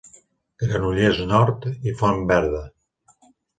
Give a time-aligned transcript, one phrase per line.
[0.63, 2.65] Granollers Nord i Font Verda.